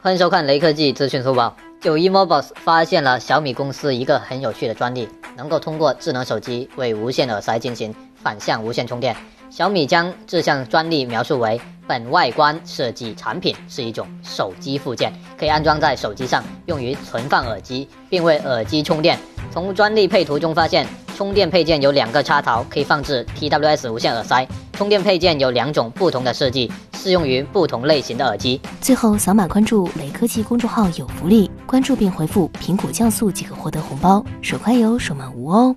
[0.00, 1.56] 欢迎收看雷科技资讯速报。
[1.80, 9.14] 九一 Mobile 发现了小米公司一个很有趣的专利，能够通过智能手机为无线耳塞进行反向无线充电。
[9.48, 19.16] 小米将这项专利描述为：本外观设计产品是一种手机附件，可以安装在手机上，用于存放耳机，并为耳机充电。
[19.52, 20.84] 从专利配图中发现，
[21.16, 24.44] 充电配件有两个插槽，可以放置 TWS 无线耳塞。
[24.72, 26.72] 充电配件有两种不同的设计，
[27.02, 28.60] 适用于不同类型的耳机。
[28.80, 35.74] 最后扫码关注雷科技公众号有福利，关注并回复“苹果降速”即可获得红包，手快有，手慢无哦。